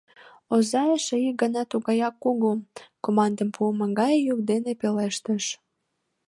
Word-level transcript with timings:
—оза 0.55 0.83
эше 0.95 1.17
ик 1.27 1.35
гана 1.41 1.61
тугаяк 1.71 2.15
кугу, 2.23 2.51
командым 3.05 3.49
пуымо 3.55 3.85
гай 3.99 4.15
йӱк 4.27 4.39
дене 4.49 4.71
пелештыш. 4.81 5.45